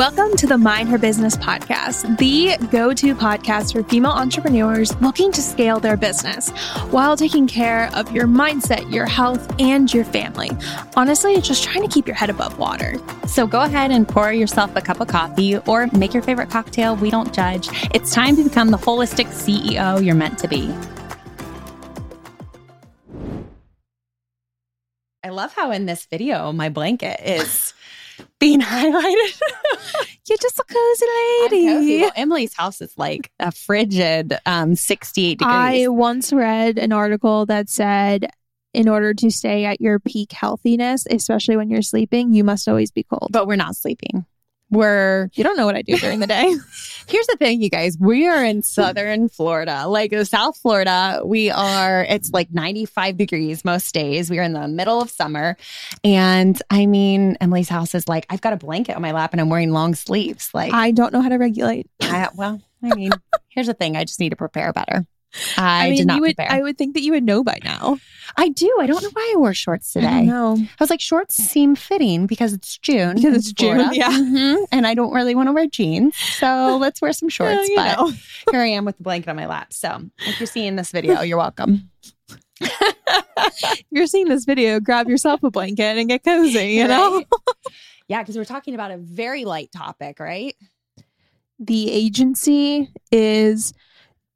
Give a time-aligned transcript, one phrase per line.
[0.00, 5.30] Welcome to the Mind Her Business podcast, the go to podcast for female entrepreneurs looking
[5.30, 6.48] to scale their business
[6.88, 10.52] while taking care of your mindset, your health, and your family.
[10.96, 12.94] Honestly, just trying to keep your head above water.
[13.26, 16.96] So go ahead and pour yourself a cup of coffee or make your favorite cocktail.
[16.96, 17.68] We don't judge.
[17.92, 20.74] It's time to become the holistic CEO you're meant to be.
[25.22, 27.69] I love how in this video, my blanket is
[28.38, 29.40] being highlighted.
[30.28, 31.06] You're just a cozy
[31.50, 31.66] lady.
[31.66, 32.00] Cozy.
[32.02, 35.52] Well, Emily's house is like a frigid um, 68 degrees.
[35.52, 38.30] I once read an article that said,
[38.72, 42.92] in order to stay at your peak healthiness, especially when you're sleeping, you must always
[42.92, 43.28] be cold.
[43.32, 44.24] but we're not sleeping.
[44.70, 46.54] We're You don't know what I do during the day.
[47.08, 47.98] Here's the thing, you guys.
[47.98, 51.22] We are in southern Florida, like South Florida.
[51.24, 54.30] We are, it's like 95 degrees most days.
[54.30, 55.56] We are in the middle of summer.
[56.04, 59.40] And I mean, Emily's house is like, I've got a blanket on my lap and
[59.40, 60.50] I'm wearing long sleeves.
[60.54, 61.90] Like, I don't know how to regulate.
[62.00, 63.10] I, well, I mean,
[63.48, 63.96] here's the thing.
[63.96, 65.04] I just need to prepare better.
[65.56, 66.36] I, mean, did not you would.
[66.36, 66.52] prepare.
[66.52, 67.98] I would think that you would know by now.
[68.36, 68.74] I do.
[68.80, 70.22] I don't know why I wore shorts today.
[70.22, 73.16] No, I was like, shorts seem fitting because it's June.
[73.16, 73.96] Because it's June, Florida.
[73.96, 74.10] yeah.
[74.10, 74.66] Mhm.
[74.72, 76.16] And I don't really want to wear jeans.
[76.16, 77.68] So let's wear some shorts.
[77.68, 78.10] you but
[78.52, 79.72] here I am with the blanket on my lap.
[79.72, 81.90] So if you're seeing this video, you're welcome.
[82.60, 86.72] if you're seeing this video, grab yourself a blanket and get cozy.
[86.72, 87.26] You know, Right?
[88.08, 90.54] Yeah, because we're talking about a very light topic, right?
[91.62, 93.74] the agency is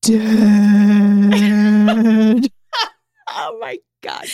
[0.05, 2.50] dead.
[3.36, 4.27] Oh my God.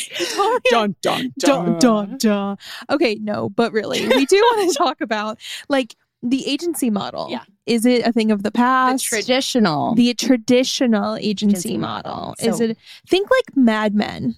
[0.70, 2.58] dun, dun, dun, dun, dun.
[2.90, 7.28] Okay, no, but really, we do want to talk about like the agency model.
[7.30, 7.44] Yeah.
[7.66, 9.04] Is it a thing of the The past?
[9.04, 9.94] traditional.
[9.94, 12.14] the traditional agency, Agency model.
[12.14, 12.34] model.
[12.40, 12.76] Is it
[13.08, 14.36] think like Mad Men?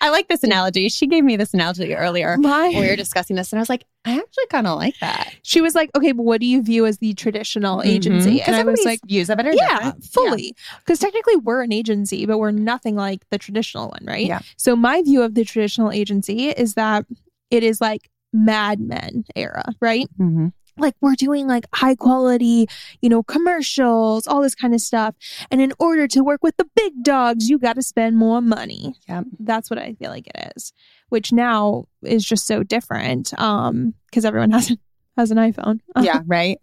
[0.00, 0.88] I like this analogy.
[0.88, 3.68] She gave me this analogy earlier My when we were discussing this, and I was
[3.68, 5.34] like, I actually kind of like that.
[5.42, 8.34] she was like, okay, but what do you view as the traditional agency?
[8.34, 10.54] Because And I was like, views of it are yeah, fully.
[10.78, 14.26] Because technically we're an agency, but we're nothing like the traditional one, right?
[14.26, 14.40] Yeah.
[14.56, 17.04] So my view of the traditional agency is that
[17.50, 20.06] it is like Mad Men era, right?
[20.20, 20.52] Mhm.
[20.78, 22.66] Like we're doing like high quality,
[23.00, 25.14] you know, commercials, all this kind of stuff.
[25.50, 28.94] And in order to work with the big dogs, you got to spend more money.
[29.08, 29.24] Yep.
[29.40, 30.72] That's what I feel like it is,
[31.08, 34.76] which now is just so different um because everyone has
[35.16, 35.80] has an iPhone.
[36.00, 36.58] yeah, right.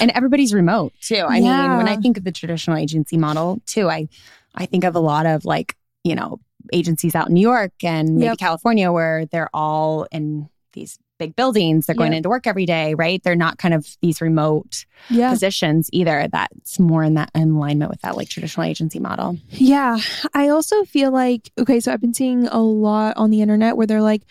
[0.00, 1.24] And everybody's remote too.
[1.28, 4.08] I mean, when I think of the traditional agency model too, I
[4.54, 6.40] I think of a lot of like, you know,
[6.72, 8.38] agencies out in New York and maybe Yep.
[8.38, 11.86] California where they're all in these big buildings.
[11.86, 13.22] They're going into work every day, right?
[13.22, 15.30] They're not kind of these remote yeah.
[15.30, 16.26] positions either.
[16.32, 19.38] That's more in that in alignment with that like traditional agency model.
[19.50, 19.98] Yeah.
[20.34, 23.86] I also feel like, okay, so I've been seeing a lot on the internet where
[23.86, 24.22] they're like,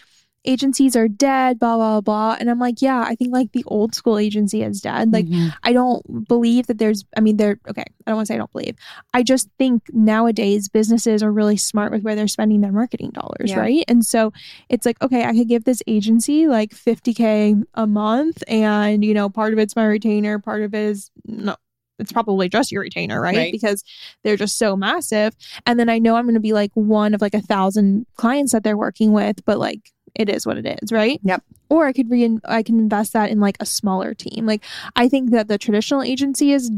[0.50, 2.36] agencies are dead, blah, blah, blah.
[2.40, 5.14] And I'm like, yeah, I think like the old school agency is dead.
[5.14, 5.54] Like, Mhm.
[5.64, 8.40] I don't believe that there's, I mean, they're, okay, I don't want to say I
[8.40, 8.76] don't believe.
[9.14, 13.52] I just think nowadays businesses are really smart with where they're spending their marketing dollars,
[13.52, 13.60] Yeah.
[13.60, 13.84] right?
[13.88, 14.34] And so
[14.70, 19.30] it's like, okay, I could give this agency like 50K a month and, you know,
[19.30, 21.56] part of it's my retainer, part of it is, no,
[22.00, 23.36] it's probably just your retainer, right?
[23.36, 23.52] Right.
[23.52, 23.84] Because
[24.24, 25.36] they're just so massive.
[25.66, 28.54] And then I know I'm going to be like one of like a thousand clients
[28.54, 31.20] that they're working with, but like, it is what it is, right?
[31.24, 31.44] Yep.
[31.70, 34.46] Or I could re I can invest that in like a smaller team.
[34.46, 34.64] Like
[34.96, 36.72] I think that the traditional agency is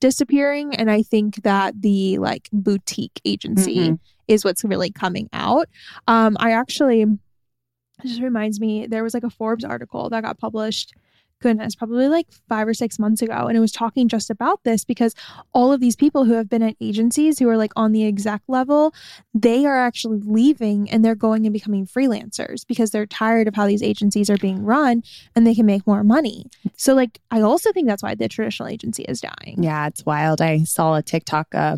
[0.00, 3.98] disappearing and I think that the like boutique agency Mhm.
[4.28, 5.68] is what's really coming out.
[6.06, 10.38] Um I actually it just reminds me there was like a Forbes article that got
[10.38, 10.92] published
[11.40, 14.84] goodness probably like 5 or 6 months ago and it was talking just about this
[14.84, 15.14] because
[15.52, 18.42] all of these people who have been at agencies who are like on the exec
[18.48, 18.94] level
[19.34, 23.66] they are actually leaving and they're going and becoming freelancers because they're tired of how
[23.66, 25.02] these agencies are being run
[25.34, 26.46] and they can make more money.
[26.76, 29.62] So like I also think that's why the traditional agency is dying.
[29.62, 30.40] Yeah, it's wild.
[30.40, 31.54] I saw a TikTok.
[31.54, 31.76] Uh,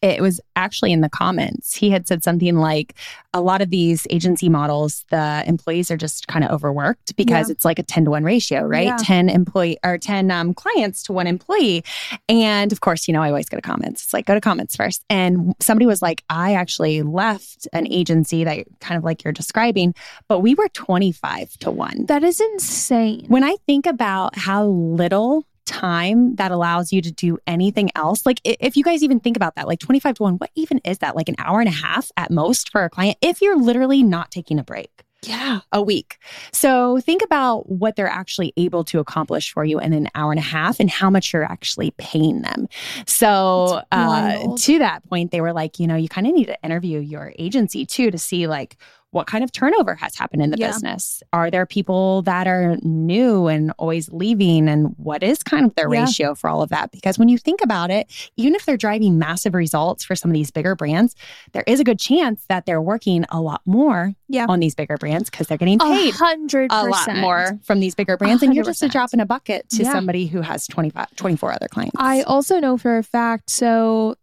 [0.00, 1.74] it was actually in the comments.
[1.74, 2.94] He had said something like,
[3.34, 7.52] a lot of these agency models, the employees are just kind of overworked because Yeah.
[7.52, 8.86] it's like a 10 to 1 ratio, right?
[8.86, 8.96] Yeah.
[9.00, 11.84] 10 employee or 10 um, clients to one employee.
[12.28, 14.04] And of course, you know, I always go to comments.
[14.04, 15.04] It's like, go to comments first.
[15.10, 19.94] And somebody was like, I actually left an agency that kind of like you're describing,
[20.26, 22.06] but we were 25 to 1.
[22.06, 23.26] That is insane.
[23.28, 28.40] When I think about how little time that allows you to do anything else, like
[28.44, 31.14] if you guys even think about that, like 25 to 1, what even is that?
[31.14, 34.30] Like an hour and a half at most for a client if you're literally not
[34.30, 35.60] taking a break yeah.
[35.72, 36.18] a week.
[36.52, 40.38] So think about what they're actually able to accomplish for you in an hour and
[40.38, 42.68] a half and how much you're actually paying them.
[43.06, 46.58] So uh, to that point, they were like, you know, you kind of need to
[46.62, 48.76] interview your agency too to see like
[49.10, 50.66] what kind of turnover has happened in the Yeah.
[50.68, 51.22] business?
[51.32, 54.68] Are there people that are new and always leaving?
[54.68, 56.02] And what is kind of their Yeah.
[56.02, 56.90] ratio for all of that?
[56.90, 58.06] Because when you think about it,
[58.36, 61.14] even if they're driving massive results for some of these bigger brands,
[61.52, 64.44] there is a good chance that they're working a lot more Yeah.
[64.46, 68.18] on these bigger brands because they're getting paid hundred a lot more from these bigger
[68.18, 68.42] brands.
[68.42, 69.92] And you're just a drop in a bucket to Yeah.
[69.92, 71.96] somebody who has 25, 24 other clients.
[71.98, 73.48] I also know for a fact.
[73.48, 74.16] So,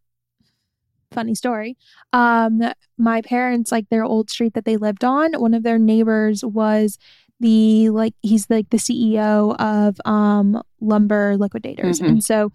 [1.12, 1.78] funny story.
[2.16, 2.62] Um,
[2.98, 6.98] my parents, like their old street that they lived on, one of their neighbors was
[7.42, 12.08] the like he's like the CEO of um lumber liquidators, Mhm.
[12.10, 12.52] and so.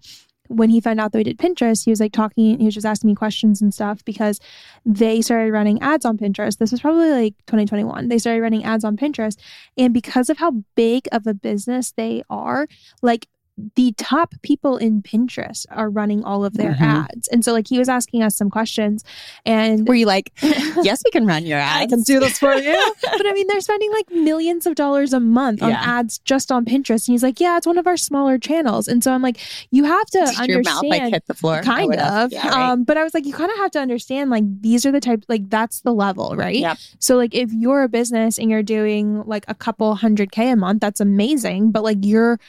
[0.61, 2.85] When he found out that we did Pinterest, he was like talking, he was just
[2.85, 4.37] asking me questions and stuff because
[4.85, 6.57] they started running ads on Pinterest.
[6.57, 8.09] This was probably like 2021.
[8.09, 9.37] They started running ads on Pinterest.
[9.77, 12.67] And because of how big of a business they are,
[13.01, 13.27] like
[13.75, 16.81] the top people in Pinterest are running all of their Mhm.
[16.81, 17.27] ads.
[17.29, 19.03] And so like he was asking us some questions
[19.45, 21.81] and Were you like, yes, we can run your ads.
[21.83, 22.93] I can do this for you.
[23.01, 25.81] but I mean, they're spending like millions of dollars a month on Yeah.
[25.99, 27.07] ads just on Pinterest.
[27.07, 28.87] And he's like, yeah, it's one of our smaller channels.
[28.87, 29.37] And so I'm like,
[29.71, 31.61] you have to Did your mouth like hit the floor?
[31.61, 32.31] Kind of.
[32.31, 32.71] Yeah, right.
[32.71, 34.99] Um, but I was like, you kind of have to understand like these are the
[35.01, 36.55] type like that's the level, right?
[36.55, 36.77] Yep.
[36.99, 40.55] So like if you're a business and you're doing like a couple hundred K a
[40.55, 41.71] month, that's amazing.
[41.71, 42.39] But like you're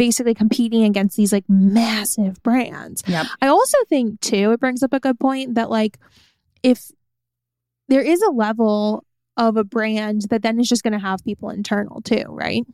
[0.00, 3.02] basically competing against these like massive brands.
[3.06, 3.26] Yep.
[3.42, 5.98] I also think too, it brings up a good point that like
[6.62, 6.90] if
[7.88, 9.04] there is a level
[9.36, 12.64] of a brand that then is just going to have people internal too, right?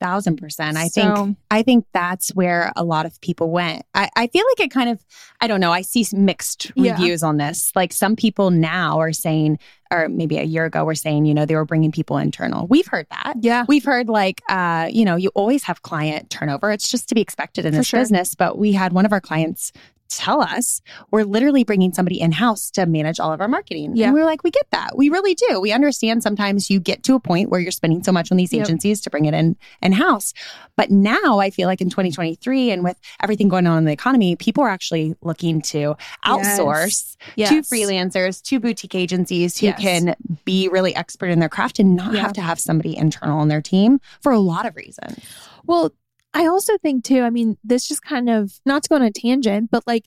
[0.00, 0.76] Thousand percent.
[0.76, 3.82] I So- think I think that's where a lot of people went.
[3.94, 5.04] I, I feel like it kind of
[5.40, 6.92] I don't know, I see mixed Yeah.
[6.92, 7.72] reviews on this.
[7.74, 9.58] Like some people now are saying,
[9.90, 12.66] or maybe a year ago were saying, you know, they were bringing people internal.
[12.68, 13.34] We've heard that.
[13.40, 13.64] Yeah.
[13.66, 16.70] We've heard like, uh, you know, you always have client turnover.
[16.70, 18.00] It's just to be expected in For this sure.
[18.00, 18.34] business.
[18.36, 19.72] But we had one of our clients
[20.08, 23.92] tell us we're literally bringing somebody in house to manage all of our marketing.
[23.96, 24.06] Yeah.
[24.06, 24.96] And we are like, we get that.
[24.96, 25.60] We really do.
[25.60, 28.52] We understand sometimes you get to a point where you're spending so much on these
[28.52, 28.66] Yep.
[28.66, 30.32] agencies to bring it in in house.
[30.76, 34.36] But now I feel like in 2023 and with everything going on in the economy,
[34.36, 37.48] people are actually looking to outsource Yes.
[37.50, 39.80] to freelancers, to boutique agencies who Yes.
[39.80, 40.14] can
[40.44, 43.60] be really expert in their craft and not have to have somebody internal on their
[43.62, 45.18] team for a lot of reasons.
[45.66, 45.92] Well,
[46.38, 49.10] I also think too, I mean, this just kind of not to go on a
[49.10, 50.04] tangent, but like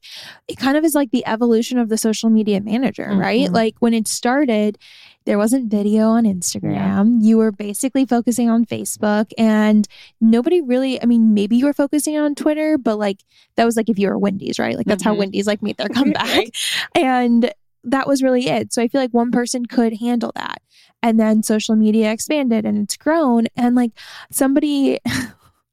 [0.48, 3.50] it kind of is like the evolution of the social media manager, right?
[3.50, 3.54] Mhm.
[3.54, 4.78] Like when it started,
[5.26, 7.18] there wasn't video on Instagram.
[7.22, 9.86] You were basically focusing on Facebook and
[10.22, 13.20] nobody really, I mean, maybe you were focusing on Twitter, but like
[13.58, 14.78] that was like if you were Wendy's, right?
[14.78, 15.18] Like that's how Mhm.
[15.20, 16.26] Wendy's like made their comeback.
[16.28, 16.56] Right.
[16.96, 17.52] And
[17.84, 18.72] that was really it.
[18.72, 20.62] So I feel like one person could handle that.
[21.04, 23.48] And then social media expanded and it's grown.
[23.58, 23.92] And like
[24.32, 25.00] somebody,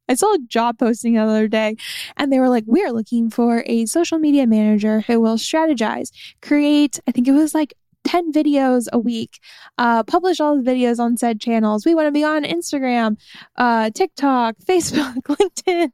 [0.08, 1.76] I saw a job posting the other day
[2.16, 6.10] and they were like, we are looking for a social media manager who will strategize,
[6.40, 7.74] create, I think it was like
[8.04, 9.38] 10 videos a week,
[9.76, 11.84] uh, publish all the videos on said channels.
[11.84, 13.18] We want to be on Instagram,
[13.56, 15.90] uh, TikTok, Facebook, LinkedIn.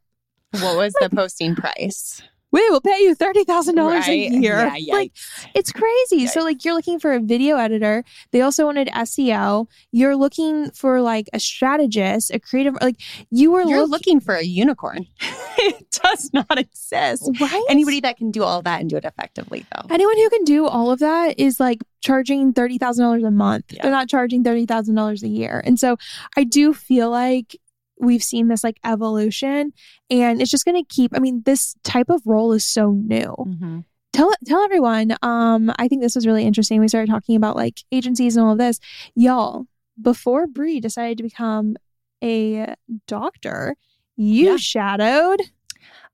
[0.60, 2.22] What was the posting price?
[2.54, 4.72] We will pay you $30,000 a year.
[4.76, 5.10] Yeah, like,
[5.56, 6.28] it's crazy.
[6.28, 8.04] So like you're looking for a video editor.
[8.30, 9.66] They also wanted SEO.
[9.90, 12.94] You're looking for like a strategist, a creative like
[13.30, 15.06] you were You're look- looking for a unicorn.
[15.58, 17.28] it does not exist.
[17.40, 17.64] right?
[17.68, 19.88] Anybody that can do all that and do it effectively, though.
[19.92, 23.72] Anyone who can do all of that is like charging thirty thousand dollars a month.
[23.72, 23.82] Yeah.
[23.82, 25.60] They're not charging thirty thousand dollars a year.
[25.64, 25.96] And so
[26.36, 27.56] I do feel like
[28.00, 29.72] we've seen this like evolution
[30.10, 33.34] and it's just gonna keep I mean, this type of role is so new.
[33.38, 33.78] Mm-hmm.
[34.12, 37.80] tell tell everyone um i think this was really interesting we started talking about like
[37.92, 38.78] agencies and all of this
[39.16, 39.66] y'all
[40.00, 41.76] before Bri decided to become
[42.22, 42.74] a
[43.06, 43.76] doctor
[44.16, 44.56] you Yeah.
[44.56, 45.40] shadowed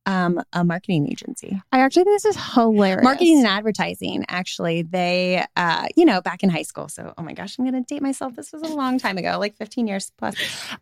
[0.06, 1.60] Um, a marketing agency.
[1.72, 6.42] i actually think this is hilarious Marketing and advertising, actually, they, uh, you know, back
[6.42, 6.88] in high school.
[6.88, 8.34] So, oh my gosh, I'm going to date myself.
[8.34, 10.34] This was a long time ago, like 15 years plus.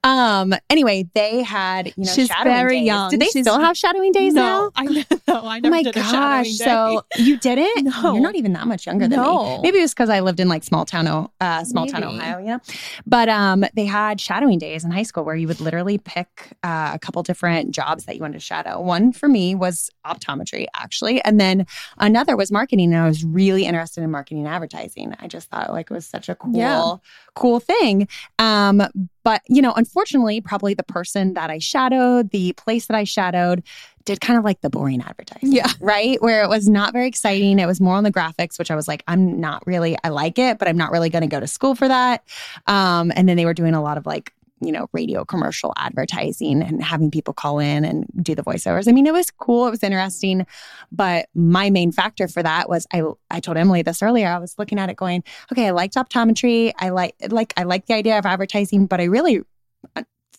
[0.04, 2.86] Um, anyway, they had, you know, She's shadowing very days.
[2.86, 3.10] young.
[3.10, 4.70] Do they She's- still have shadowing days now?
[4.76, 5.02] i know
[5.64, 6.52] i Oh my gosh!
[6.56, 7.88] So you didn't?
[8.02, 8.12] No.
[8.14, 9.56] You're not even that much younger than No.
[9.56, 9.58] me.
[9.62, 12.46] Maybe it was because I lived in like small town, uh, small town Ohio, you
[12.46, 12.60] know.
[13.06, 16.90] But um, they had shadowing days in high school where you would literally pick uh,
[16.94, 18.80] a couple different jobs that you wanted to shadow.
[18.80, 21.66] One for me was optometry, actually, and then
[21.98, 22.92] another was marketing.
[22.92, 25.14] And I was really interested in marketing and advertising.
[25.20, 26.96] I just thought like it was such a cool, Yeah.
[27.34, 28.06] cool thing.
[28.38, 28.82] Um,
[29.24, 33.62] but you know, unfortunately, probably the person that I shadowed, the place that I shadowed,
[34.08, 35.52] did kind of like the boring advertising.
[35.52, 35.70] Yeah.
[35.80, 36.20] Right.
[36.22, 37.58] Where it was not very exciting.
[37.58, 40.38] It was more on the graphics, which I was like, I'm not really, I like
[40.38, 42.24] it, but I'm not really going to go to school for that.
[42.66, 46.62] Um, and then they were doing a lot of like you know, radio commercial advertising
[46.62, 48.88] and having people call in and do the voiceovers.
[48.88, 50.48] I mean, it was cool, it was interesting,
[50.90, 54.26] but my main factor for that was I I told Emily this earlier.
[54.26, 55.22] I was looking at it going,
[55.52, 56.72] okay, I liked optometry.
[56.76, 59.42] I like like I like the idea of advertising, but I really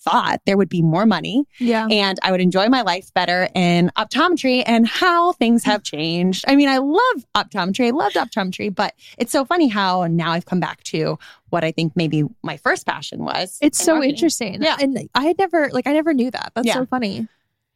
[0.02, 1.88] thought there would be more money Yeah.
[1.92, 6.46] and I would enjoy my life better in optometry and how things have changed.
[6.48, 7.88] I mean, I love optometry.
[7.88, 11.72] I loved optometry, but it's so funny how now I've come back to what I
[11.72, 13.58] think maybe my first passion was.
[13.62, 14.10] It's in so marketing.
[14.16, 14.62] interesting.
[14.64, 14.78] Yeah.
[14.80, 16.52] And I had never like I never knew that.
[16.56, 16.76] That's Yeah.
[16.76, 17.28] so funny.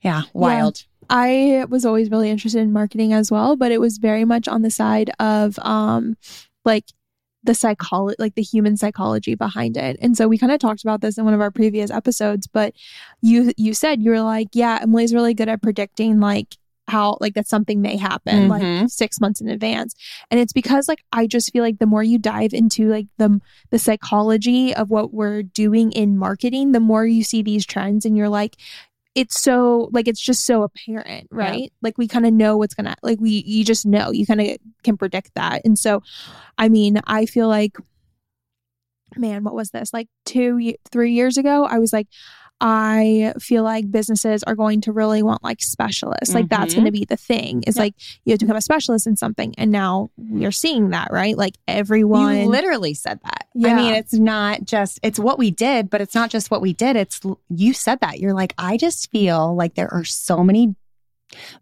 [0.01, 0.83] Yeah, wild.
[1.09, 4.61] I was always really interested in marketing as well, but it was very much on
[4.61, 6.17] the side of um
[6.65, 6.85] like
[7.43, 9.97] the psychology like the human psychology behind it.
[10.01, 12.73] And so we kind of talked about this in one of our previous episodes, but
[13.21, 16.55] you you said you were like, yeah, Emily's really good at predicting like
[16.89, 18.89] how like that something may happen like Mhm.
[18.91, 19.93] 6 months in advance.
[20.29, 23.39] And it's because like I just feel like the more you dive into like the
[23.71, 28.17] the psychology of what we're doing in marketing, the more you see these trends and
[28.17, 28.57] you're like
[29.15, 31.71] it's so like it's just so apparent right?
[31.81, 34.57] Like we kind of know what's gonna like we you just know you kind of
[34.83, 35.61] can predict that.
[35.65, 36.01] And so
[36.57, 37.77] i mean i feel like
[39.15, 39.93] man what was this?
[39.93, 42.07] Like two three years ago i was like
[42.63, 46.91] i feel like businesses are going to really want like specialists like that's going to
[46.91, 47.01] mm-hmm.
[47.01, 47.83] be the thing it's Yep.
[47.83, 47.93] like
[48.25, 51.55] you have to become a specialist in something and now we're seeing that right like
[51.67, 53.47] everyone You literally said that.
[53.53, 53.69] Yeah.
[53.69, 56.73] I mean, it's not just, it's what we did, but it's not just what we
[56.73, 56.95] did.
[56.95, 58.19] It's, you said that.
[58.19, 60.75] You're like, I just feel like there are so many.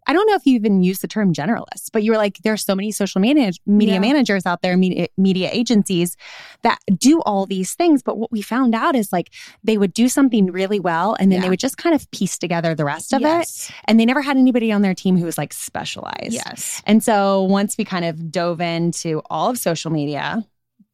[0.06, 2.52] I don't know if you even use the term generalist, but you were like, there
[2.52, 4.00] are so many social media media Yeah.
[4.00, 6.18] managers out there, media, media agencies
[6.64, 8.04] that do all these things.
[8.04, 9.30] But what we found out is like
[9.64, 11.44] they would do something really well and then Yeah.
[11.44, 13.72] they would just kind of piece together the rest of it.
[13.86, 16.34] And they never had anybody on their team who was like specialized.
[16.34, 20.46] yes And so once we kind of dove into all of social media,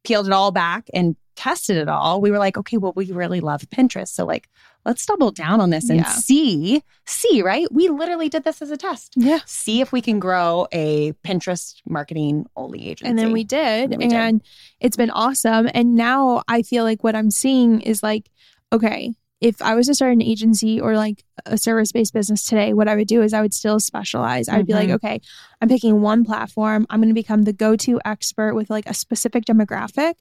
[0.04, 3.40] peeled it all back and tested it all, we were like, okay, well, we really
[3.40, 4.08] love Pinterest.
[4.08, 4.48] So like,
[4.88, 6.10] let's double down on this and Yeah.
[6.10, 7.66] see, see, right?
[7.70, 9.12] We literally did this as a test.
[9.16, 13.08] yeah See if we can grow a Pinterest marketing only agency.
[13.10, 13.90] And then we did.
[13.90, 14.16] then we did.
[14.18, 14.42] and
[14.80, 15.68] it's been awesome.
[15.74, 18.30] And now I feel like what I'm seeing is like,
[18.72, 22.72] okay, if I was to start an agency or like a service based business today,
[22.72, 24.48] what I would do is I would still specialize.
[24.48, 24.94] I would be like, Mhm.
[24.94, 25.20] okay,
[25.60, 26.86] I'm picking one platform.
[26.90, 30.14] I'm going to become the go to expert with like a specific demographic.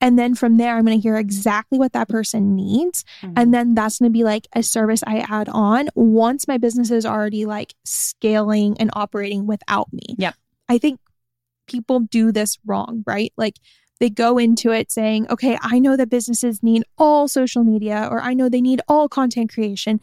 [0.00, 3.04] And then from there, I'm going to hear exactly what that person needs.
[3.20, 3.34] Mhm.
[3.36, 6.90] And then that's going to be like a service I add on once my business
[6.90, 10.14] is already like scaling and operating without me.
[10.16, 10.34] Yep.
[10.70, 10.98] I think
[11.66, 13.32] people do this wrong, right?
[13.36, 13.56] Like
[14.02, 18.20] they go into it saying, okay, I know that businesses need all social media or
[18.20, 20.00] I know they need all content creation.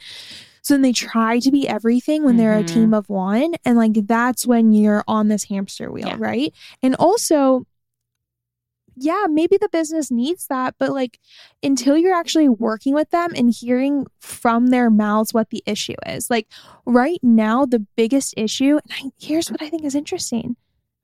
[0.61, 2.67] So then they try to be everything when they're a Mhm.
[2.73, 3.55] team of one.
[3.65, 6.15] And like that's when you're on this hamster wheel, Yeah.
[6.17, 6.53] right?
[6.81, 7.65] And also,
[8.95, 11.19] yeah, maybe the business needs that, but like
[11.61, 16.29] until you're actually working with them and hearing from their mouths what the issue is.
[16.29, 16.47] Like
[16.85, 20.55] right now, the biggest issue, and I, here's what I think is interesting.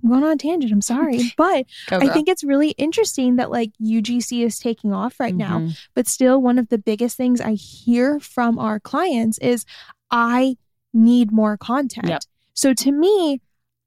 [0.03, 0.71] I'm going on a tangent.
[0.71, 1.31] I'm sorry.
[1.37, 5.59] But Go, I think it's really interesting that like UGC is taking off right now.
[5.59, 5.77] Mhm.
[5.95, 9.65] But still, one of the biggest things I hear from our clients is
[10.11, 10.57] I
[10.93, 12.07] need more content.
[12.09, 12.21] Yep.
[12.53, 13.41] So to me,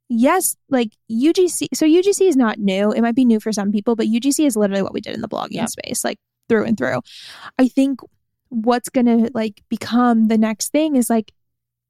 [0.09, 2.91] yes, like UGC, so UGC is not new.
[2.93, 5.21] It might be new for some people, but UGC is literally what we did in
[5.21, 5.69] the blogging Yep.
[5.69, 7.01] space, like through and through.
[7.59, 8.01] I think
[8.49, 11.33] what's going to like become the next thing is like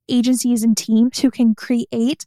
[0.08, 2.24] agencies and teams who can create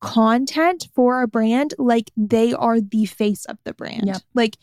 [0.00, 4.06] content for a brand like they are the face of the brand.
[4.06, 4.22] Yep.
[4.34, 4.56] Like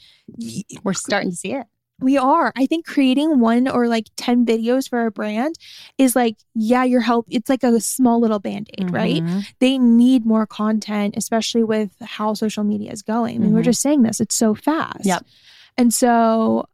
[0.84, 1.66] We're starting to see it.
[2.00, 2.52] we are.
[2.56, 5.56] I think creating one or like 10 videos for a brand
[5.98, 7.28] is like, yeah, your help.
[7.30, 9.22] It's like a small little band aid, right?
[9.22, 9.46] Mhm.
[9.60, 13.36] They need more content, especially with how social media is going.
[13.36, 13.66] I mean, we're Mhm.
[13.66, 15.06] just saying this, it's so fast.
[15.06, 15.26] Yep.
[15.78, 16.66] And so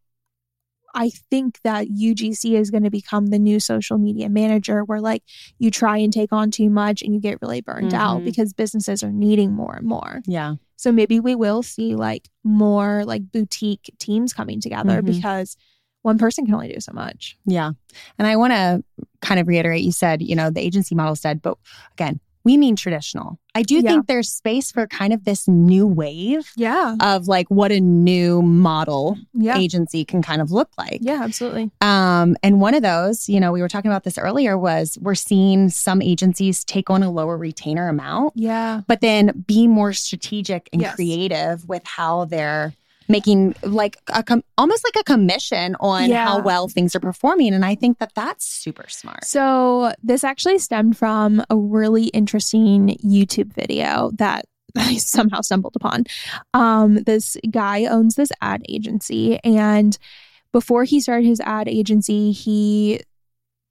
[1.00, 5.22] I think that UGC is going to become the new social media manager where like
[5.60, 8.26] you try and take on too much and you get really burned out Mhm.
[8.26, 10.22] because businesses are needing more and more.
[10.26, 10.56] Yeah.
[10.76, 15.06] So maybe we will see like more like boutique teams coming together Mhm.
[15.06, 15.56] because
[16.02, 17.38] one person can only do so much.
[17.46, 17.72] Yeah.
[18.18, 18.84] And I want to
[19.22, 21.58] kind of reiterate you said, you know, the agency model's dead, but
[21.94, 23.38] again, we mean traditional.
[23.56, 23.82] I do Yeah.
[23.82, 26.96] think there's space for kind of this new wave Yeah.
[27.02, 29.58] of like what a new model Yeah.
[29.58, 31.00] agency can kind of look like.
[31.02, 31.72] Yeah, absolutely.
[31.82, 35.14] Um, and one of those, you know, we were talking about this earlier, was we're
[35.16, 38.82] seeing some agencies take on a lower retainer amount, Yeah.
[38.88, 40.96] but then be more strategic and Yes.
[40.96, 42.74] creative with how they're
[43.08, 46.26] making like a com- almost like a commission on Yeah.
[46.26, 47.54] how well things are performing.
[47.54, 49.24] And I think that that's super smart.
[49.26, 54.46] So this actually stemmed from a really interesting YouTube video that
[54.78, 56.04] I somehow stumbled upon.
[56.54, 59.98] Um, this guy owns this ad agency and
[60.54, 63.02] before he started his ad agency, he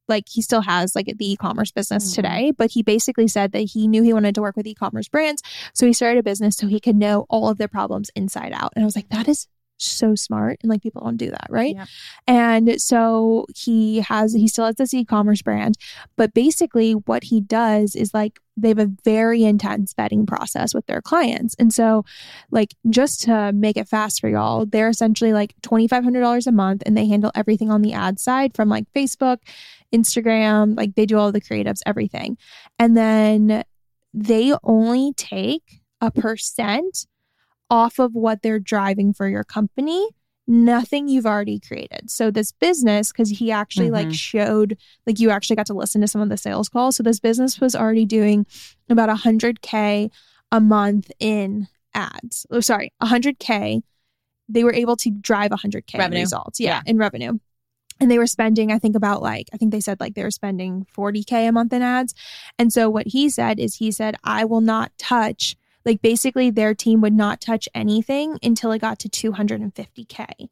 [0.08, 2.14] like he still has like the e-commerce business Mhm.
[2.14, 5.42] today, but he basically said that he knew he wanted to work with e-commerce brands,
[5.74, 8.72] so he started a business so he could know all of their problems inside out.
[8.76, 9.46] And I was like, that is
[9.78, 11.76] so smart and like people don't do that, right?
[11.76, 11.88] Yep.
[12.26, 15.76] And so he has he still has this e-commerce brand,
[16.16, 20.86] but basically what he does is like they have a very intense vetting process with
[20.86, 21.54] their clients.
[21.58, 22.04] And so
[22.50, 26.96] like just to make it fast for y'all, they're essentially like $2500 a month and
[26.96, 29.38] they handle everything on the ad side from like Facebook,
[29.94, 32.38] Instagram, like they do all the creatives, everything.
[32.78, 33.62] And then
[34.14, 37.06] they only take a percent
[37.70, 40.08] off of what they're driving for your company
[40.48, 42.08] nothing you've already created.
[42.08, 44.14] So this business because he actually like Mhm.
[44.14, 46.94] showed like you actually got to listen to some of the sales calls.
[46.94, 48.46] So this business was already doing
[48.88, 50.08] about 100k
[50.52, 52.46] a month in ads.
[52.52, 53.82] Oh sorry 100k
[54.48, 56.20] they were able to drive 100k in Revenue.
[56.20, 56.60] results.
[56.60, 56.82] Yeah, Yeah.
[56.92, 57.40] in revenue.
[57.98, 60.30] And they were spending i think about like i think they said like they were
[60.30, 62.14] spending 40k a month in ads.
[62.56, 65.56] And so what he said is he said i will not touch
[65.86, 70.48] like basically their team would not touch anything until it got to 250k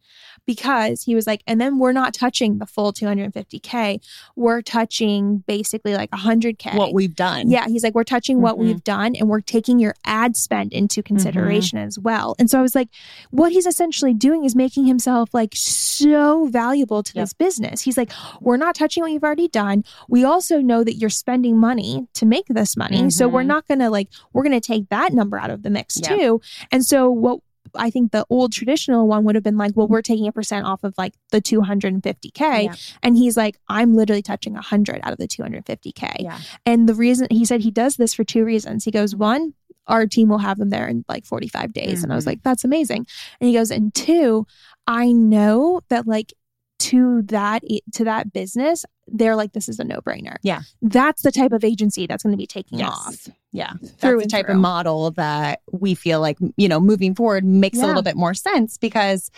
[0.46, 4.00] because he was like and then we're not touching the full 250k
[4.36, 7.50] we're touching basically like 100k What we've done.
[7.50, 8.58] yeah, he's like, we're touching what Mhm.
[8.60, 12.34] we've done and we're taking your ad spend into consideration as well.
[12.38, 12.88] And so I was like,
[13.30, 17.22] what he's essentially doing is making himself like so valuable to Yep.
[17.22, 17.80] this business.
[17.82, 19.84] He's like, we're not touching what you've already done.
[20.08, 23.10] We also know that you're spending money to make this money.
[23.10, 23.46] So we're Mhm.
[23.46, 26.18] not going to like, we're going to take that number out of the mix Yep.
[26.18, 26.40] too.
[26.70, 27.40] And so what
[27.76, 30.66] I think the old traditional one would have been like, well, we're taking a percent
[30.66, 32.64] off of like the 250K.
[32.64, 32.74] Yeah.
[33.02, 36.16] And he's like, I'm literally touching 100 out of the 250K.
[36.20, 36.38] Yeah.
[36.66, 38.84] And the reason he said he does this for two reasons.
[38.84, 39.54] He goes, one,
[39.86, 42.02] our team will have them there in like 45 days.
[42.04, 42.28] And I was Mhm.
[42.28, 43.06] like, that's amazing.
[43.40, 44.46] And he goes, and two,
[44.86, 46.32] I know that like
[46.80, 47.62] to that
[47.94, 50.36] to that business, they're like, this is a no brainer.
[50.42, 50.62] Yeah.
[50.82, 52.88] That's the type of agency that's going to be taking Yes.
[52.90, 53.28] off.
[53.52, 53.72] Yeah.
[53.80, 54.56] That's Through the type through.
[54.56, 58.34] of model that we feel like, you know, moving forward makes a little bit more
[58.34, 59.30] sense because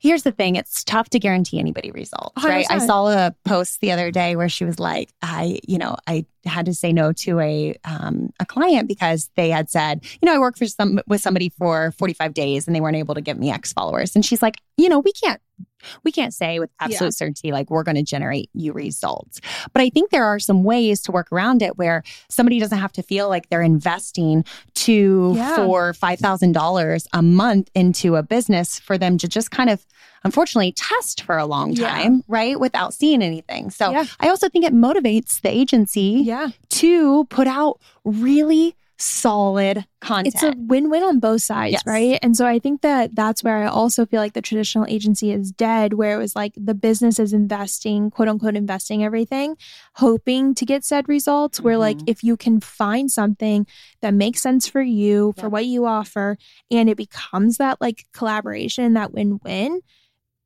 [0.00, 2.64] here's the thing it's tough to guarantee anybody results, right?
[2.70, 6.24] I saw a post the other day where she was like, I, you know, I
[6.46, 10.34] had to say no to a um, a client because they had said, you know,
[10.34, 13.38] I work for some with somebody for 45 days and they weren't able to give
[13.38, 14.14] me X followers.
[14.14, 15.42] And she's like, you know, we can't
[16.04, 19.07] we can't say with absolute certainty like we're going to generate you results.
[19.72, 22.92] But I think there are some ways to work around it where somebody doesn't have
[22.92, 24.44] to feel like they're investing
[24.74, 25.56] two, Yeah.
[25.56, 29.84] four, five thousand dollars a month into a business for them to just kind of
[30.24, 31.88] unfortunately test for a long Yeah.
[31.90, 32.58] time, right?
[32.58, 33.70] Without seeing anything.
[33.70, 34.04] So Yeah.
[34.20, 36.48] I also think it motivates the agency Yeah.
[36.70, 40.34] to put out really solid content.
[40.34, 41.82] It's a win-win on both sides, Yes.
[41.86, 42.18] right?
[42.22, 45.52] And so I think that that's where I also feel like the traditional agency is
[45.52, 49.56] dead, where it was like the business is investing, quote unquote, investing everything,
[49.94, 51.60] hoping to get said results.
[51.60, 52.04] Where like Mhm.
[52.08, 53.66] if you can find something
[54.00, 56.36] that makes sense for you, for what you offer,
[56.70, 59.80] and it becomes that like collaboration, that win-win.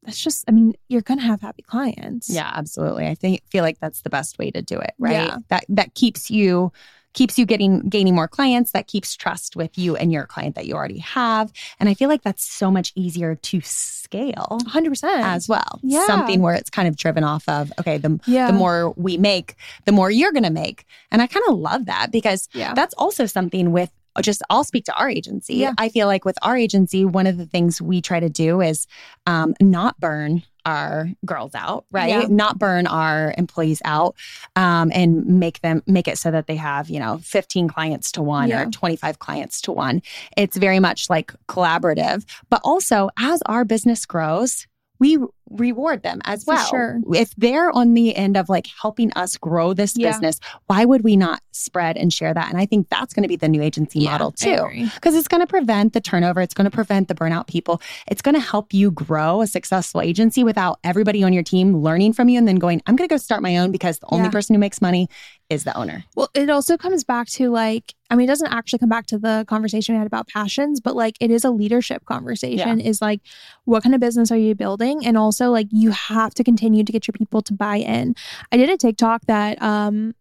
[0.02, 2.28] That's just, I mean, you're gonna have happy clients.
[2.28, 3.06] Yeah, absolutely.
[3.06, 5.12] I think feel like that's the best way to do it, right?
[5.28, 5.36] Yeah.
[5.48, 6.72] That that keeps you
[7.14, 10.66] keeps you getting gaining more clients, that keeps trust with you and your client that
[10.66, 11.52] you already have.
[11.78, 15.24] And I feel like that's so much easier to scale hundred percent.
[15.24, 15.80] as well.
[15.82, 16.06] Yeah.
[16.06, 19.56] Something where it's kind of driven off of, okay, the yeah, the more we make,
[19.84, 20.84] the more you're going to make.
[21.10, 24.84] And I kind of love that because yeah, that's also something with just I'll speak
[24.86, 25.54] to our agency.
[25.56, 25.72] Yeah.
[25.78, 28.86] I feel like with our agency, one of the things we try to do is
[29.26, 32.08] um, not burn our girls out, right?
[32.08, 32.26] Yeah.
[32.28, 34.14] Not burn our employees out,
[34.56, 38.22] um, and make them make it so that they have you know 15 clients to
[38.22, 38.62] one Yeah.
[38.62, 40.02] or 25 clients to one.
[40.36, 44.66] It's very much like collaborative, but also as our business grows.
[44.98, 45.18] We
[45.56, 46.66] reward them as well.
[46.66, 47.00] sure.
[47.14, 50.10] If they're on the end of like helping us grow this Yeah.
[50.10, 52.48] business, why would we not spread and share that?
[52.50, 54.68] And I think that's going to be the new agency Yeah, model too.
[54.94, 56.40] Because it's going to prevent the turnover.
[56.40, 57.80] It's going to prevent the burnout people.
[58.08, 62.12] It's going to help you grow a successful agency without everybody on your team learning
[62.14, 64.26] from you and then going, I'm going to go start my own because the only
[64.26, 64.30] Yeah.
[64.30, 65.08] person who makes money
[65.50, 66.04] is the owner.
[66.14, 69.18] Well, it also comes back to like, I mean, it doesn't actually come back to
[69.18, 73.20] the conversation we had about passions, but like it is a leadership conversation is like,
[73.64, 75.04] what kind of business are you building?
[75.04, 78.14] And also, like, you have to continue to get your people to buy in.
[78.50, 80.14] I did a TikTok that um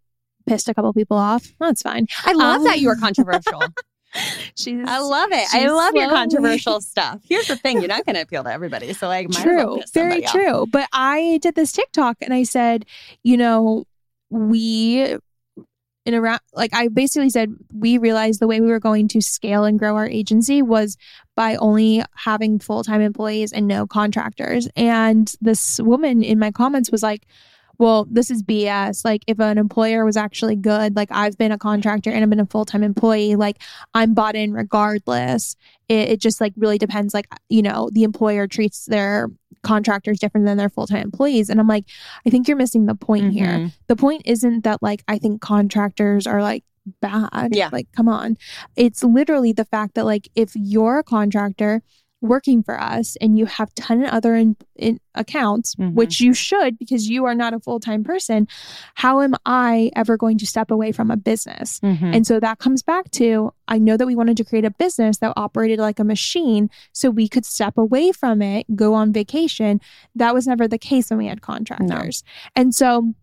[0.47, 1.45] pissed a couple people off.
[1.59, 2.07] That's fine.
[2.25, 3.61] I love Um, that you are controversial.
[4.57, 5.47] She's I love it.
[5.53, 7.21] I love your controversial stuff.
[7.23, 8.91] Here's the thing you're not going to appeal to everybody.
[8.93, 10.31] So, like, might as well true very somebody off.
[10.33, 12.85] true but i did this tiktok and i said
[13.23, 13.85] you know
[14.29, 15.15] we
[16.05, 19.65] in around like I basically said we realized the way we were going to scale
[19.65, 20.97] and grow our agency was
[21.35, 24.67] by only having full-time employees and no contractors.
[24.75, 27.25] And this woman in my comments was like,
[27.81, 29.03] well, this is BS.
[29.03, 32.39] Like, if an employer was actually good, like I've been a contractor and I've been
[32.39, 33.57] a full time employee, like
[33.95, 35.55] I'm bought in regardless.
[35.89, 37.13] It, it, just like really depends.
[37.13, 39.29] Like, you know, the employer treats their
[39.63, 41.49] contractors different than their full time employees.
[41.49, 41.85] And I'm like,
[42.25, 43.37] I think you're missing the point mm-hmm.
[43.37, 43.71] here.
[43.87, 46.63] The point isn't that like I think contractors are like
[47.01, 47.49] bad.
[47.51, 47.69] Yeah.
[47.71, 48.37] Like, come on.
[48.75, 51.81] It's literally the fact that like if you're a contractor,
[52.21, 55.95] working for us and you have ton of other in, in accounts mm-hmm.
[55.95, 58.47] which you should because you are not a full-time person
[58.95, 62.13] how am i ever going to step away from a business mm-hmm.
[62.13, 65.17] and so that comes back to i know that we wanted to create a business
[65.17, 69.81] that operated like a machine so we could step away from it go on vacation
[70.15, 72.61] that was never the case when we had contractors no.
[72.61, 73.13] and so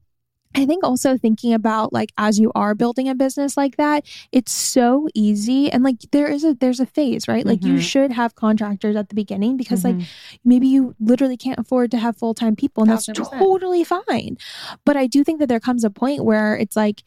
[0.54, 4.52] I think also thinking about like as you are building a business like that, it's
[4.52, 7.44] so easy and like there is a there's a phase, right?
[7.44, 7.76] Like mm-hmm.
[7.76, 10.00] you should have contractors at the beginning because mm-hmm.
[10.00, 10.08] like
[10.44, 13.38] maybe you literally can't afford to have full-time people and that's 100%.
[13.38, 14.38] totally fine.
[14.84, 17.02] But I do think that there comes a point where it's like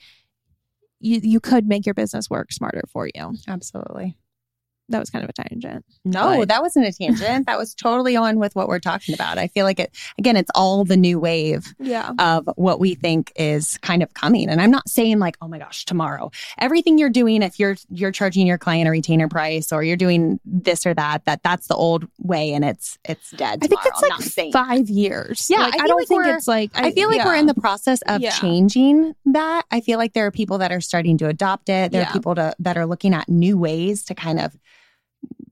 [0.99, 3.35] you you could make your business work smarter for you.
[3.47, 4.17] Absolutely
[4.91, 5.85] that was kind of a tangent.
[6.05, 6.47] No, but.
[6.49, 7.45] that wasn't a tangent.
[7.47, 9.37] that was totally on with what we're talking about.
[9.37, 12.11] I feel like it again, it's all the new wave yeah.
[12.19, 14.49] of what we think is kind of coming.
[14.49, 16.31] And I'm not saying like, oh my gosh, tomorrow.
[16.57, 20.39] Everything you're doing, if you're you're charging your client a retainer price or you're doing
[20.45, 23.61] this or that, that that's the old way and it's it's dead.
[23.61, 23.81] Tomorrow.
[23.83, 25.47] I think it's like five years.
[25.49, 27.25] Yeah, like, I, I, don't like think it's like I, I feel like yeah.
[27.25, 28.31] we're in the process of yeah.
[28.31, 29.65] changing that.
[29.71, 31.91] I feel like there are people that are starting to adopt it.
[31.91, 32.09] There yeah.
[32.09, 34.55] are people to, that are looking at new ways to kind of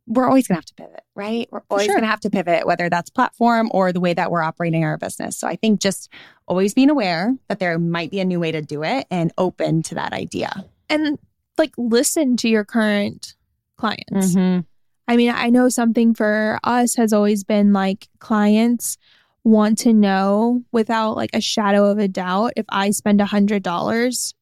[0.10, 1.48] we're always going to have to pivot, right?
[1.52, 1.94] We're always sure.
[1.94, 4.98] going to have to pivot, whether that's platform or the way that we're operating our
[4.98, 5.38] business.
[5.38, 6.12] So I think just
[6.48, 9.84] always being aware that there might be a new way to do it and open
[9.84, 10.66] to that idea.
[10.90, 11.20] And
[11.60, 13.36] like listen to your current
[13.78, 14.36] clients.
[14.36, 14.62] Mm-hmm.
[15.08, 18.98] I mean, I know something for us has always been like clients
[19.44, 23.64] want to know without like a shadow of a doubt if I spend a hundred
[23.64, 24.34] dollars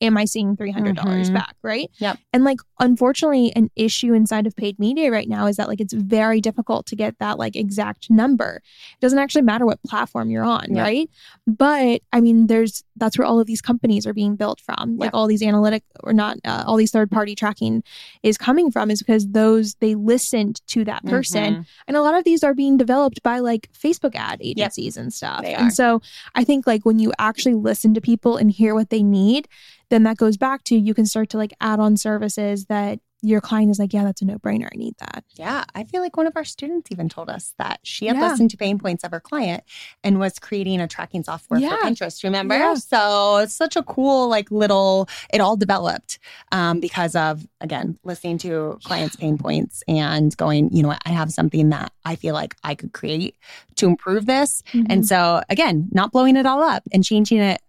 [0.00, 1.34] am I seeing $300 mm-hmm.
[1.34, 1.54] back?
[1.62, 1.90] Right.
[1.98, 2.18] Yep.
[2.32, 5.92] And like, unfortunately, an issue inside of paid media right now is that like it's
[5.92, 8.62] very difficult to get that like exact number.
[8.92, 10.74] It doesn't actually matter what platform you're on.
[10.74, 10.84] Yep.
[10.84, 11.10] Right.
[11.46, 14.96] But I mean, there's that's where all of these companies are being built from.
[14.98, 15.14] Like yep.
[15.14, 17.82] all these analytic or not, uh, all these third party tracking
[18.22, 21.54] is coming from is because those they listened to that person.
[21.54, 21.62] Mm-hmm.
[21.88, 25.44] And a lot of these are being developed by like Facebook ad agencies and stuff.
[25.44, 26.00] And so
[26.34, 29.48] I think like when you actually listen to people and hear what they need,
[29.90, 33.40] then that goes back to you can start to like add on services that your
[33.40, 34.68] client is like, yeah, that's a no brainer.
[34.72, 35.24] I need that.
[35.34, 35.64] Yeah.
[35.74, 38.30] I feel like one of our students even told us that she had yeah.
[38.30, 39.62] listened to pain points of her client
[40.02, 41.76] and was creating a tracking software yeah.
[41.76, 42.56] for Pinterest, remember?
[42.56, 42.74] Yeah.
[42.74, 46.18] So it's such a cool, like little, it all developed
[46.50, 51.10] um, because of, again, listening to clients' pain points and going, you know what, I
[51.10, 53.36] have something that I feel like I could create
[53.76, 54.62] to improve this.
[54.72, 54.86] Mm-hmm.
[54.88, 57.60] And so, again, not blowing it all up and changing it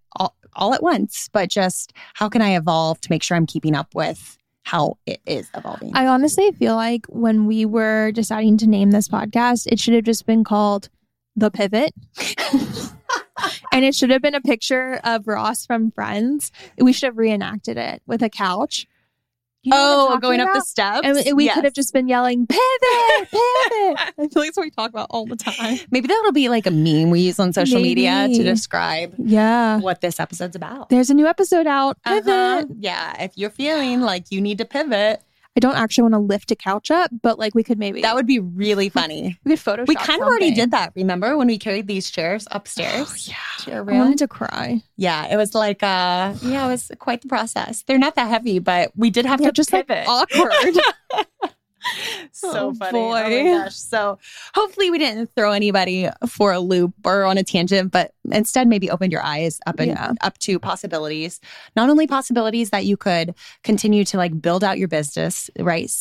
[0.53, 3.93] all, at once, but just how can I evolve to make sure I'm keeping up
[3.95, 5.91] with how it is evolving?
[5.95, 10.03] I honestly feel like when we were deciding to name this podcast, it should have
[10.03, 10.89] just been called
[11.35, 11.93] The Pivot.
[13.71, 16.51] and it should have been a picture of Ross from Friends.
[16.77, 18.87] We should have reenacted it with a couch
[19.63, 20.55] you know oh, going about?
[20.55, 21.01] up the steps.
[21.03, 21.55] And we yes.
[21.55, 22.61] could have just been yelling, pivot,
[23.29, 23.31] pivot.
[23.39, 25.77] I feel like that's what we talk about all the time.
[25.91, 27.89] Maybe that'll be like a meme we use on social Maybe.
[27.89, 29.79] media to describe yeah.
[29.79, 30.89] what this episode's about.
[30.89, 31.97] There's a new episode out.
[32.03, 32.27] Pivot.
[32.27, 32.65] Uh-huh.
[32.79, 33.23] Yeah.
[33.23, 35.21] If you're feeling like you need to pivot,
[35.57, 38.01] I don't actually want to lift a couch up, but like we could maybe.
[38.01, 39.37] That would be really funny.
[39.43, 39.87] we could Photoshop.
[39.87, 40.93] We kind of already did that.
[40.95, 43.07] Remember when we carried these chairs upstairs?
[43.09, 43.63] Oh, yeah.
[43.65, 43.97] To your room?
[43.97, 44.81] I wanted to cry.
[44.95, 47.83] Yeah, it was like, uh, yeah, it was quite the process.
[47.83, 50.07] They're not that heavy, but we did have yeah, to just pivot.
[50.07, 50.77] Like awkward.
[52.31, 52.91] so oh, funny.
[52.91, 53.23] Boy.
[53.23, 53.75] Oh my gosh.
[53.75, 54.19] So
[54.53, 58.89] hopefully we didn't throw anybody for a loop or on a tangent, but instead maybe
[58.89, 60.13] opened your eyes up and yeah.
[60.21, 61.39] up to possibilities.
[61.75, 65.91] Not only possibilities that you could continue to like build out your business, right?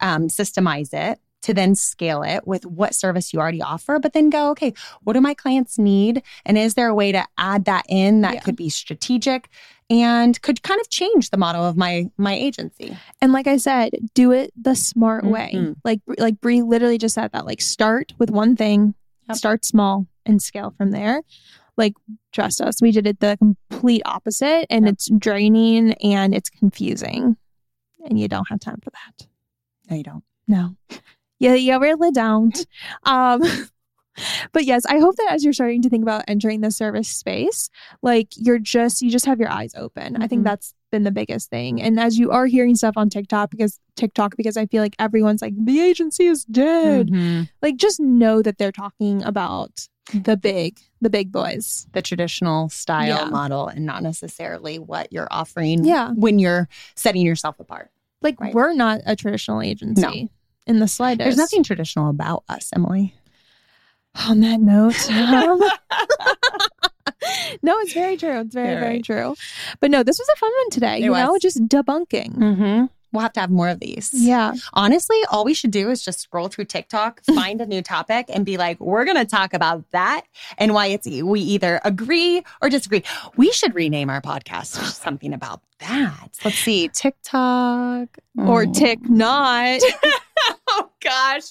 [0.00, 4.30] Um, systemize it to then scale it with what service you already offer, but then
[4.30, 4.72] go, okay,
[5.02, 6.22] what do my clients need?
[6.44, 8.40] And is there a way to add that in that yeah.
[8.40, 9.48] could be strategic
[9.90, 12.96] and could kind of change the model of my my agency?
[13.20, 15.32] And like I said, do it the smart mm-hmm.
[15.32, 15.74] way.
[15.84, 17.46] Like like Bri literally just said that.
[17.46, 18.94] Like start with one thing,
[19.28, 19.36] yep.
[19.36, 21.22] start small and scale from there.
[21.76, 21.94] Like
[22.32, 24.94] trust us, we did it the complete opposite and yep.
[24.94, 27.36] it's draining and it's confusing.
[28.04, 29.26] And you don't have time for that.
[29.88, 30.24] No, you don't.
[30.46, 30.76] No.
[31.38, 32.66] Yeah, you really don't.
[33.04, 33.42] Um,
[34.52, 37.70] but yes, I hope that as you're starting to think about entering the service space,
[38.02, 40.20] like you're just you just have your eyes open.
[40.22, 40.44] I think Mhm.
[40.44, 41.80] that's been the biggest thing.
[41.82, 45.42] And as you are hearing stuff on TikTok because TikTok because I feel like everyone's
[45.42, 47.08] like the agency is dead.
[47.08, 47.48] Mhm.
[47.62, 51.86] Like just know that they're talking about the big the big boys.
[51.92, 53.24] The traditional style Yeah.
[53.26, 56.10] model and not necessarily what you're offering Yeah.
[56.14, 57.90] when you're setting yourself apart.
[58.22, 58.52] Like Right.
[58.54, 60.28] we're not a traditional agency
[60.68, 61.24] in the slightest.
[61.24, 63.14] There's nothing traditional about us, Emily.
[64.28, 65.10] on that note.
[65.10, 65.60] um,
[67.62, 68.40] no, it's very true.
[68.40, 69.34] It's very, very true.
[69.80, 70.98] But no, this was a fun one today.
[70.98, 72.34] It you know, just debunking.
[72.36, 72.86] Mm-hmm.
[73.12, 74.10] We'll have to have more of these.
[74.12, 74.52] Yeah.
[74.74, 78.44] Honestly, all we should do is just scroll through TikTok, find a new topic, and
[78.44, 80.22] be like, we're going to talk about that
[80.58, 83.02] and why it's we either agree or disagree.
[83.36, 86.28] We should rename our podcast something about that.
[86.44, 88.74] Let's see, TikTok Or Mm.
[88.74, 89.80] tick not.
[90.70, 91.42] Oh gosh.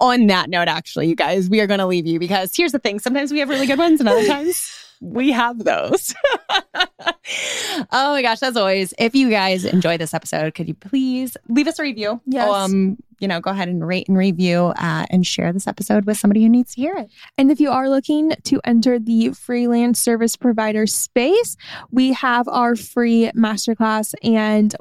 [0.00, 2.78] On that note, actually, you guys, we are going to leave you because here's the
[2.78, 2.98] thing.
[2.98, 4.68] Sometimes we have really good ones and other times
[5.02, 6.14] we have those.
[6.48, 8.40] oh my gosh.
[8.42, 12.20] As always, if you guys enjoy this episode, could you please leave us a review?
[12.24, 12.48] Yes.
[12.48, 16.18] Um, you know, go ahead and rate and review uh, and share this episode with
[16.18, 17.10] somebody who needs to hear it.
[17.36, 21.56] And if you are looking to enter the freelance service provider space,
[21.90, 24.74] we have our free masterclass and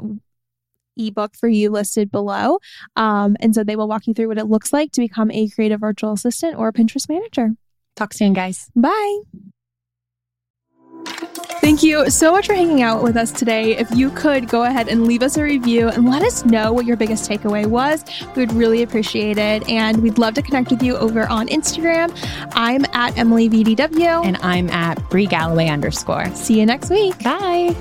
[0.97, 2.59] ebook for you listed below.
[2.95, 5.49] Um, and so they will walk you through what it looks like to become a
[5.49, 7.51] creative virtual assistant or a Pinterest manager.
[7.95, 8.69] Talk soon, guys.
[8.75, 9.19] Bye.
[11.61, 13.77] Thank you so much for hanging out with us today.
[13.77, 16.85] If you could go ahead and leave us a review and let us know what
[16.85, 18.03] your biggest takeaway was,
[18.35, 19.67] we would really appreciate it.
[19.69, 22.11] And we'd love to connect with you over on Instagram.
[22.53, 24.25] I'm at Emily VDW.
[24.25, 26.33] And I'm at Bri Galloway underscore.
[26.33, 27.17] See you next week.
[27.23, 27.75] Bye.